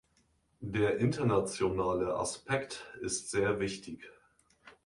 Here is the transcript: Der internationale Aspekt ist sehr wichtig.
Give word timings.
Der 0.63 0.97
internationale 0.97 2.15
Aspekt 2.15 2.87
ist 3.01 3.29
sehr 3.29 3.59
wichtig. 3.59 4.09